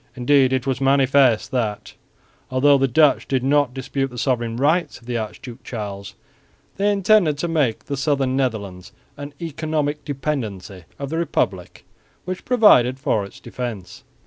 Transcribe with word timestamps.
Indeed 0.15 0.51
it 0.51 0.65
was 0.65 0.81
manifest 0.81 1.51
that, 1.51 1.93
although 2.49 2.79
the 2.79 2.87
Dutch 2.87 3.27
did 3.27 3.43
not 3.43 3.71
dispute 3.71 4.09
the 4.09 4.17
sovereign 4.17 4.55
rights 4.57 4.97
of 4.97 5.05
the 5.05 5.15
Archduke 5.15 5.63
Charles, 5.63 6.15
they 6.77 6.91
intended 6.91 7.37
to 7.37 7.47
make 7.47 7.85
the 7.85 7.95
southern 7.95 8.35
Netherlands 8.35 8.93
an 9.15 9.35
economic 9.39 10.03
dependency 10.03 10.85
of 10.97 11.11
the 11.11 11.19
Republic, 11.19 11.85
which 12.25 12.45
provided 12.45 12.99
for 12.99 13.23
its 13.25 13.39
defence. 13.39 14.03